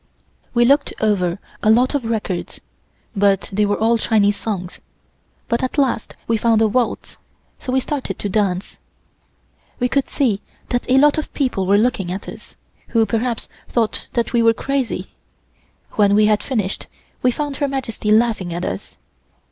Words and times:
We 0.55 0.65
looked 0.65 0.95
over 0.99 1.37
a 1.61 1.69
lot 1.69 1.93
of 1.93 2.05
records, 2.09 2.59
but 3.15 3.51
they 3.53 3.67
were 3.67 3.77
all 3.77 3.99
Chinese 3.99 4.35
songs, 4.35 4.79
but 5.47 5.61
at 5.61 5.77
last 5.77 6.15
we 6.27 6.37
found 6.37 6.59
a 6.63 6.67
waltz, 6.67 7.17
so 7.59 7.71
we 7.71 7.79
started 7.79 8.17
to 8.17 8.27
dance. 8.27 8.79
We 9.79 9.87
could 9.87 10.09
see 10.09 10.41
that 10.69 10.89
a 10.89 10.97
lot 10.97 11.19
of 11.19 11.31
people 11.35 11.67
were 11.67 11.77
looking 11.77 12.11
at 12.11 12.27
us, 12.27 12.55
who 12.87 13.05
perhaps 13.05 13.47
thought 13.69 14.07
that 14.13 14.33
we 14.33 14.41
were 14.41 14.55
crazy. 14.55 15.11
When 15.91 16.15
we 16.15 16.25
had 16.25 16.41
finished 16.41 16.87
we 17.21 17.29
found 17.29 17.57
Her 17.57 17.67
Majesty 17.67 18.11
laughing 18.11 18.55
at 18.55 18.65
us. 18.65 18.97